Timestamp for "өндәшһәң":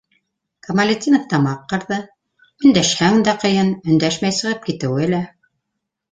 2.69-3.19